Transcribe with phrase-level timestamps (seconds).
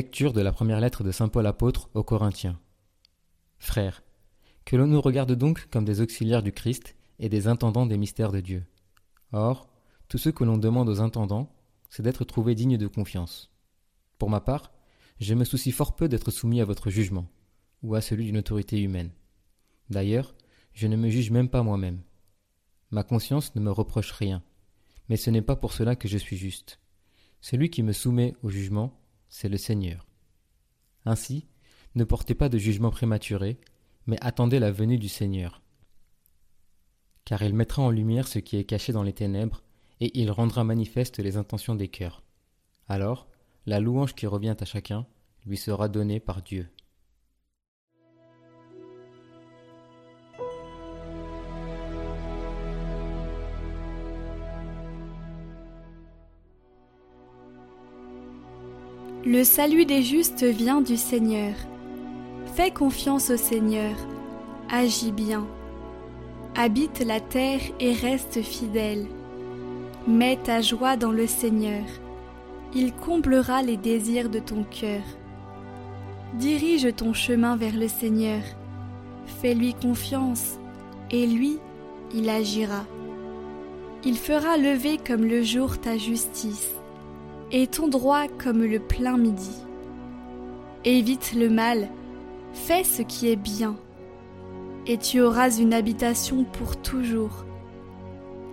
[0.00, 2.58] Lecture de la première lettre de Saint Paul apôtre aux Corinthiens.
[3.58, 4.02] Frères,
[4.64, 8.32] que l'on nous regarde donc comme des auxiliaires du Christ et des intendants des mystères
[8.32, 8.64] de Dieu.
[9.32, 9.68] Or,
[10.08, 11.54] tout ce que l'on demande aux intendants,
[11.90, 13.50] c'est d'être trouvés dignes de confiance.
[14.18, 14.72] Pour ma part,
[15.20, 17.28] je me soucie fort peu d'être soumis à votre jugement,
[17.82, 19.10] ou à celui d'une autorité humaine.
[19.90, 20.34] D'ailleurs,
[20.72, 22.00] je ne me juge même pas moi-même.
[22.90, 24.42] Ma conscience ne me reproche rien,
[25.10, 26.80] mais ce n'est pas pour cela que je suis juste.
[27.42, 28.98] Celui qui me soumet au jugement,
[29.30, 30.06] c'est le Seigneur.
[31.06, 31.46] Ainsi,
[31.94, 33.58] ne portez pas de jugement prématuré,
[34.06, 35.62] mais attendez la venue du Seigneur.
[37.24, 39.62] Car il mettra en lumière ce qui est caché dans les ténèbres,
[40.00, 42.22] et il rendra manifeste les intentions des cœurs.
[42.88, 43.28] Alors,
[43.66, 45.06] la louange qui revient à chacun
[45.46, 46.68] lui sera donnée par Dieu.
[59.40, 61.54] Le salut des justes vient du Seigneur.
[62.56, 63.96] Fais confiance au Seigneur,
[64.70, 65.46] agis bien.
[66.54, 69.06] Habite la terre et reste fidèle.
[70.06, 71.86] Mets ta joie dans le Seigneur.
[72.74, 75.00] Il comblera les désirs de ton cœur.
[76.34, 78.42] Dirige ton chemin vers le Seigneur.
[79.40, 80.58] Fais-lui confiance,
[81.10, 81.58] et lui,
[82.12, 82.84] il agira.
[84.04, 86.74] Il fera lever comme le jour ta justice
[87.52, 89.64] et ton droit comme le plein midi.
[90.84, 91.88] Évite le mal,
[92.52, 93.76] fais ce qui est bien,
[94.86, 97.44] et tu auras une habitation pour toujours.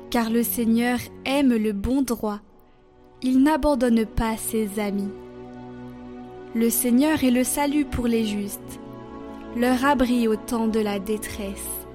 [0.09, 2.39] Car le Seigneur aime le bon droit,
[3.21, 5.11] il n'abandonne pas ses amis.
[6.55, 8.79] Le Seigneur est le salut pour les justes,
[9.55, 11.87] leur abri au temps de la détresse.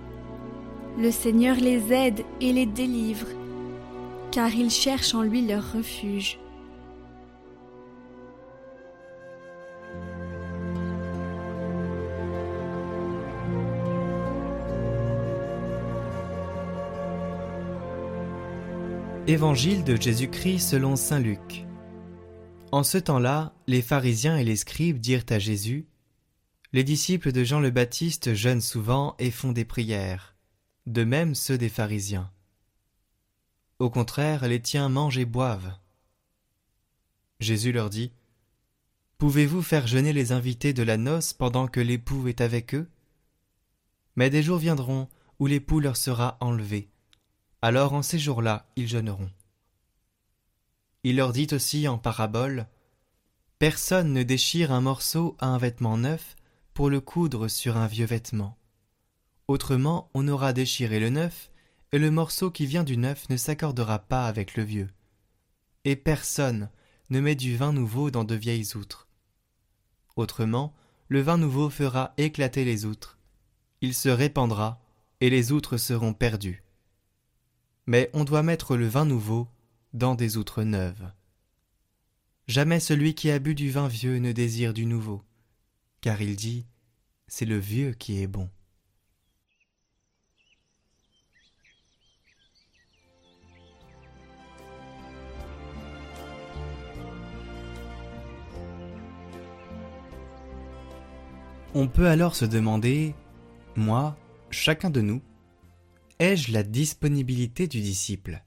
[0.99, 3.27] Le Seigneur les aide et les délivre,
[4.31, 6.39] car ils cherchent en lui leur refuge.
[19.29, 21.65] Évangile de Jésus-Christ selon Saint Luc.
[22.73, 25.87] En ce temps-là, les pharisiens et les scribes dirent à Jésus
[26.73, 30.35] Les disciples de Jean le Baptiste jeûnent souvent et font des prières,
[30.87, 32.33] de même ceux des pharisiens.
[33.79, 35.79] Au contraire, les tiens mangent et boivent.
[37.39, 38.11] Jésus leur dit
[39.19, 42.91] Pouvez-vous faire jeûner les invités de la noce pendant que l'époux est avec eux?
[44.17, 45.09] Mais des jours viendront
[45.39, 46.92] où l'époux leur sera enlevé
[47.63, 49.31] alors en ces jours-là ils jeûneront.
[51.05, 52.67] Il leur dit aussi en parabole
[53.59, 56.37] Personne ne déchire un morceau à un vêtement neuf
[56.75, 58.59] pour le coudre sur un vieux vêtement.
[59.47, 61.51] Autrement, on aura déchiré le neuf,
[61.93, 64.89] et le morceau qui vient du neuf ne s'accordera pas avec le vieux.
[65.85, 66.71] Et personne
[67.11, 69.07] ne met du vin nouveau dans de vieilles outres.
[70.17, 70.75] Autrement,
[71.09, 73.19] le vin nouveau fera éclater les outres.
[73.81, 74.81] Il se répandra,
[75.21, 76.62] et les outres seront perdues
[77.87, 79.49] mais on doit mettre le vin nouveau
[79.93, 81.11] dans des outres neuves.
[82.49, 85.23] Jamais celui qui a bu du vin vieux ne désire du nouveau,
[86.01, 86.67] car il dit
[87.27, 88.49] C'est le vieux qui est bon.
[101.75, 103.15] On peut alors se demander,
[103.77, 104.15] moi,
[104.51, 105.23] chacun de nous,
[106.19, 108.43] Ai-je la disponibilité du disciple?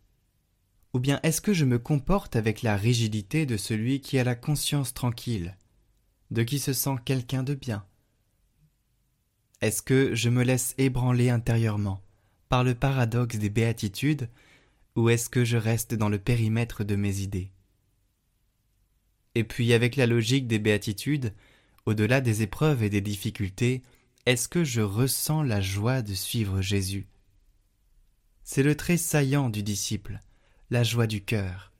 [0.93, 4.35] Ou bien est-ce que je me comporte avec la rigidité de celui qui a la
[4.35, 5.57] conscience tranquille,
[6.31, 7.85] de qui se sent quelqu'un de bien?
[9.61, 12.01] Est-ce que je me laisse ébranler intérieurement
[12.49, 14.29] par le paradoxe des béatitudes,
[14.95, 17.51] ou est-ce que je reste dans le périmètre de mes idées?
[19.33, 21.33] Et puis avec la logique des béatitudes,
[21.85, 23.83] au-delà des épreuves et des difficultés,
[24.25, 27.07] est-ce que je ressens la joie de suivre Jésus?
[28.45, 30.21] C'est le trait saillant du disciple,
[30.69, 31.73] la joie du cœur.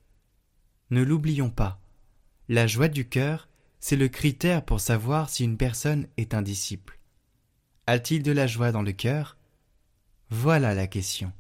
[0.89, 1.79] Ne l'oublions pas.
[2.50, 3.47] La joie du cœur,
[3.79, 7.00] c'est le critère pour savoir si une personne est un disciple.
[7.85, 9.38] A-t-il de la joie dans le cœur?
[10.31, 11.31] Voilà la question.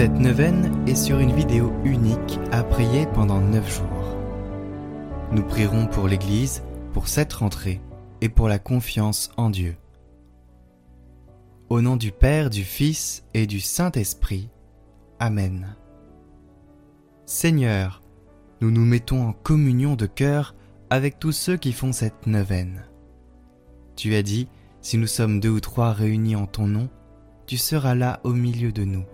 [0.00, 4.16] Cette neuvaine est sur une vidéo unique à prier pendant neuf jours.
[5.30, 6.62] Nous prierons pour l'Église,
[6.94, 7.82] pour cette rentrée
[8.22, 9.76] et pour la confiance en Dieu.
[11.68, 14.48] Au nom du Père, du Fils et du Saint-Esprit.
[15.18, 15.76] Amen.
[17.26, 18.00] Seigneur,
[18.62, 20.54] nous nous mettons en communion de cœur
[20.88, 22.86] avec tous ceux qui font cette neuvaine.
[23.96, 24.48] Tu as dit,
[24.80, 26.88] si nous sommes deux ou trois réunis en ton nom,
[27.44, 29.04] tu seras là au milieu de nous.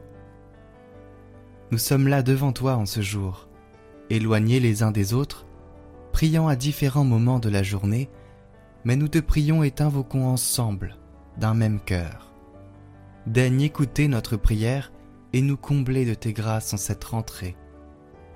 [1.73, 3.49] Nous sommes là devant toi en ce jour,
[4.09, 5.47] éloignés les uns des autres,
[6.13, 8.09] priant à différents moments de la journée,
[8.85, 10.97] mais nous te prions et t'invoquons ensemble,
[11.39, 12.33] d'un même cœur.
[13.27, 14.93] Daigne écouter notre prière
[15.33, 17.57] et nous combler de tes grâces en cette rentrée.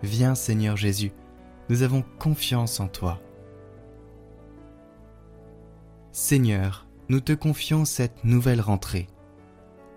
[0.03, 1.13] Viens Seigneur Jésus,
[1.69, 3.21] nous avons confiance en toi.
[6.11, 9.07] Seigneur, nous te confions cette nouvelle rentrée.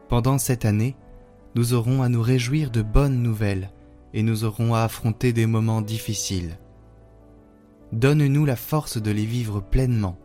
[0.08, 0.96] Pendant cette année,
[1.56, 3.70] nous aurons à nous réjouir de bonnes nouvelles
[4.14, 6.58] et nous aurons à affronter des moments difficiles.
[7.92, 10.18] Donne-nous la force de les vivre pleinement.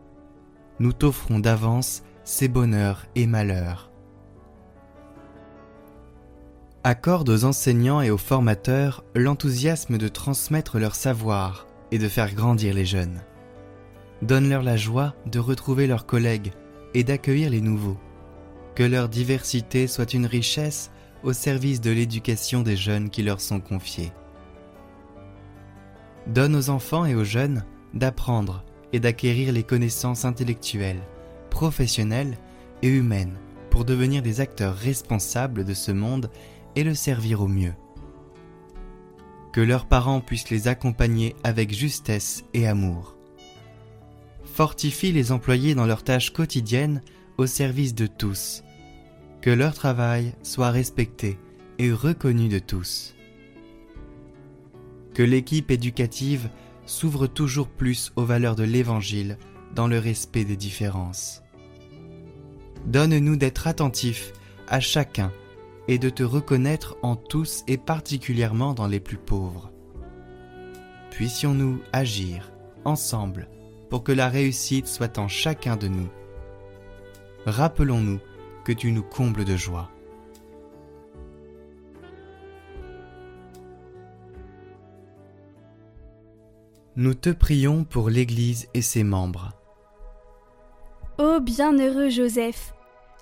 [0.78, 3.90] Nous t'offrons d'avance ces bonheurs et malheurs.
[6.84, 12.72] Accorde aux enseignants et aux formateurs l'enthousiasme de transmettre leur savoir et de faire grandir
[12.72, 13.20] les jeunes.
[14.22, 16.52] Donne-leur la joie de retrouver leurs collègues
[16.94, 17.98] et d'accueillir les nouveaux.
[18.74, 20.90] Que leur diversité soit une richesse
[21.22, 24.12] au service de l'éducation des jeunes qui leur sont confiés.
[26.26, 31.02] Donne aux enfants et aux jeunes d'apprendre et d'acquérir les connaissances intellectuelles,
[31.50, 32.36] professionnelles
[32.82, 33.38] et humaines
[33.70, 36.30] pour devenir des acteurs responsables de ce monde
[36.76, 37.74] et le servir au mieux.
[39.52, 43.16] Que leurs parents puissent les accompagner avec justesse et amour.
[44.44, 47.02] Fortifie les employés dans leurs tâches quotidiennes
[47.38, 48.62] au service de tous
[49.40, 51.38] que leur travail soit respecté
[51.78, 53.14] et reconnu de tous.
[55.14, 56.48] Que l'équipe éducative
[56.86, 59.38] s'ouvre toujours plus aux valeurs de l'Évangile
[59.74, 61.42] dans le respect des différences.
[62.86, 64.32] Donne-nous d'être attentifs
[64.66, 65.32] à chacun
[65.86, 69.70] et de te reconnaître en tous et particulièrement dans les plus pauvres.
[71.10, 72.52] Puissions-nous agir
[72.84, 73.48] ensemble
[73.90, 76.08] pour que la réussite soit en chacun de nous.
[77.46, 78.20] Rappelons-nous
[78.64, 79.90] que tu nous combles de joie.
[86.96, 89.52] Nous te prions pour l'Église et ses membres.
[91.18, 92.74] Ô bienheureux Joseph,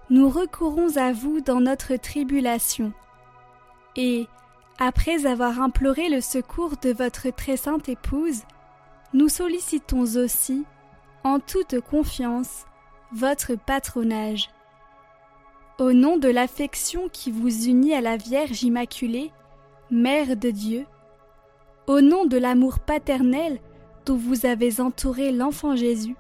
[0.08, 2.92] nous recourons à vous dans notre tribulation.
[3.96, 4.26] Et,
[4.78, 8.42] après avoir imploré le secours de votre très sainte épouse,
[9.12, 10.64] nous sollicitons aussi,
[11.24, 12.64] en toute confiance,
[13.12, 14.48] votre patronage.
[15.78, 19.30] Au nom de l'affection qui vous unit à la Vierge Immaculée,
[19.90, 20.86] Mère de Dieu,
[21.86, 23.60] au nom de l'amour paternel
[24.06, 26.16] dont vous avez entouré l'enfant Jésus,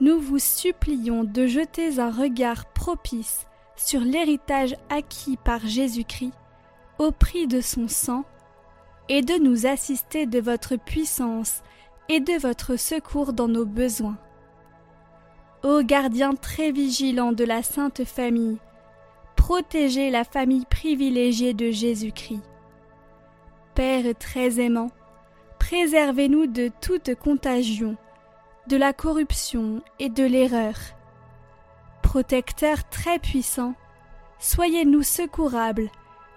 [0.00, 6.32] nous vous supplions de jeter un regard propice sur l'héritage acquis par Jésus-Christ
[6.98, 8.24] au prix de son sang,
[9.08, 11.62] et de nous assister de votre puissance
[12.08, 14.18] et de votre secours dans nos besoins.
[15.64, 18.58] Ô gardien très vigilant de la Sainte Famille,
[19.34, 22.42] protégez la famille privilégiée de Jésus-Christ.
[23.74, 24.90] Père très aimant,
[25.58, 27.96] préservez-nous de toute contagion,
[28.66, 30.74] de la corruption et de l'erreur.
[32.02, 33.72] Protecteur très puissant,
[34.38, 35.88] soyez-nous secourables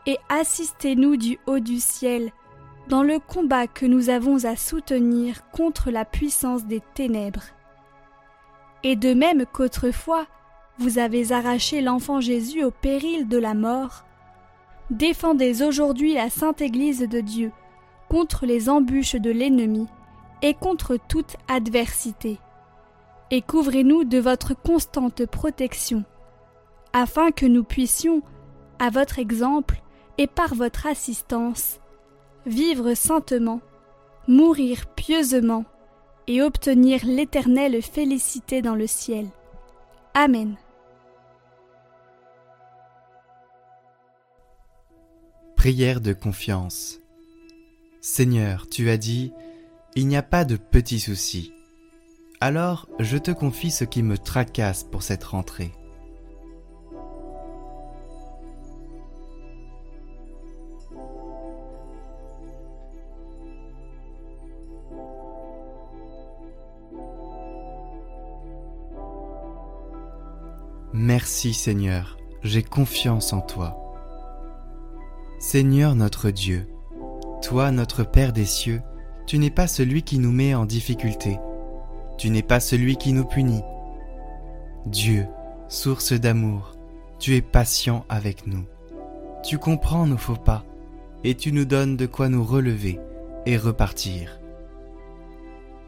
[0.05, 2.31] et assistez-nous du haut du ciel
[2.88, 7.57] dans le combat que nous avons à soutenir contre la puissance des ténèbres.
[8.84, 10.27] Et de même qu'autrefois
[10.79, 14.05] vous avez arraché l'enfant Jésus au péril de la mort,
[14.91, 17.51] défendez aujourd'hui la sainte Église de Dieu
[18.10, 19.88] contre les embûches de l'ennemi
[20.41, 22.38] et contre toute adversité.
[23.31, 26.05] Et couvrez-nous de votre constante protection,
[26.93, 28.22] afin que nous puissions,
[28.79, 29.81] à votre exemple
[30.17, 31.79] et par votre assistance,
[32.46, 33.60] vivre saintement,
[34.27, 35.65] mourir pieusement
[36.27, 39.27] et obtenir l'éternelle félicité dans le ciel.
[40.13, 40.55] Amen.
[45.55, 47.00] Prière de confiance.
[48.01, 49.34] Seigneur, tu as dit,
[49.96, 51.51] il n'y a pas de petits soucis.
[52.39, 55.72] Alors je te confie ce qui me tracasse pour cette rentrée.
[70.94, 73.75] Merci Seigneur, j'ai confiance en toi.
[75.38, 76.65] Seigneur notre Dieu,
[77.41, 78.82] toi notre Père des cieux,
[79.25, 81.39] tu n'es pas celui qui nous met en difficulté,
[82.17, 83.63] tu n'es pas celui qui nous punit.
[84.86, 85.27] Dieu,
[85.67, 86.77] source d'amour,
[87.20, 88.63] tu es patient avec nous.
[89.44, 90.63] Tu comprends nos faux pas
[91.25, 92.98] et tu nous donnes de quoi nous relever
[93.46, 94.39] et repartir.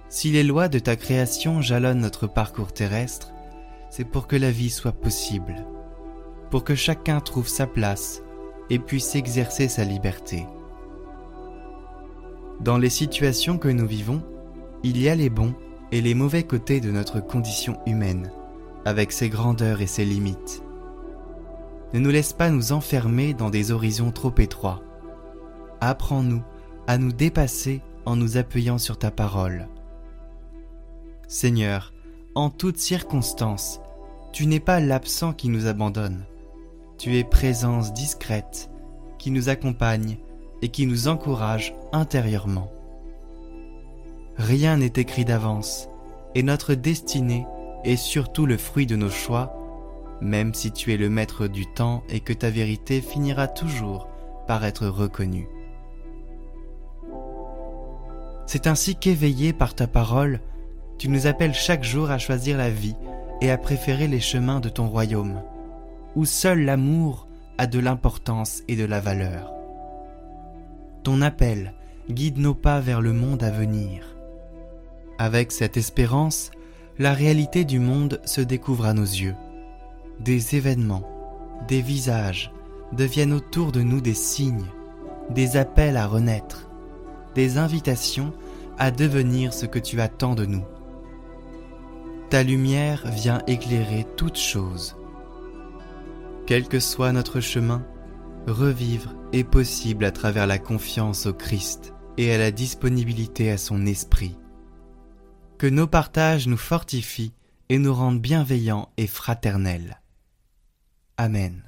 [0.10, 3.32] Si les lois de ta création jalonnent notre parcours terrestre,
[3.89, 5.65] c'est pour que la vie soit possible,
[6.51, 8.22] pour que chacun trouve sa place
[8.69, 10.46] et puisse exercer sa liberté.
[12.62, 14.22] Dans les situations que nous vivons,
[14.84, 15.53] il y a les bons
[15.91, 18.31] et les mauvais côtés de notre condition humaine,
[18.86, 20.62] avec ses grandeurs et ses limites.
[21.93, 24.81] Ne nous laisse pas nous enfermer dans des horizons trop étroits.
[25.81, 26.43] Apprends-nous
[26.86, 29.67] à nous dépasser en nous appuyant sur ta parole.
[31.27, 31.93] Seigneur,
[32.39, 33.81] en toutes circonstances,
[34.31, 36.24] tu n'es pas l'absent qui nous abandonne.
[36.98, 38.69] Tu es présence discrète
[39.17, 40.17] qui nous accompagne
[40.62, 42.72] et qui nous encourage intérieurement.
[44.38, 45.89] Rien n'est écrit d'avance,
[46.34, 47.46] et notre destinée
[47.84, 49.53] est surtout le fruit de nos choix,
[50.22, 54.08] même si tu es le maître du temps et que ta vérité finira toujours
[54.48, 55.50] par être reconnue.
[58.46, 60.39] C'est ainsi qu'éveillé par ta parole,
[61.00, 62.96] tu nous appelles chaque jour à choisir la vie
[63.41, 65.41] et à préférer les chemins de ton royaume,
[66.15, 67.27] où seul l'amour
[67.58, 69.53] a de l'importance et de la valeur.
[71.03, 71.74] Ton appel
[72.12, 74.18] guide nos pas vers le monde à venir.
[75.18, 76.51] Avec cette espérance,
[76.98, 79.36] la réalité du monde se découvre à nos yeux.
[80.20, 81.08] Des événements,
[81.70, 82.51] des visages
[82.91, 84.65] deviennent autour de nous des signes,
[85.29, 86.70] des appels à renaître,
[87.36, 88.34] des invitations
[88.77, 90.63] à devenir ce que tu attends de nous.
[92.29, 94.95] Ta lumière vient éclairer toutes choses.
[96.45, 97.83] Quel que soit notre chemin,
[98.45, 103.88] revivre est possible à travers la confiance au Christ et à la disponibilité à son
[103.88, 104.38] esprit.
[105.57, 107.33] Que nos partages nous fortifient
[107.67, 110.00] et nous rendent bienveillants et fraternels.
[111.17, 111.63] Amen.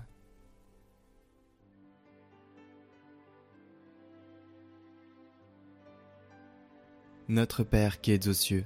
[7.27, 8.65] Notre Père qui es aux cieux,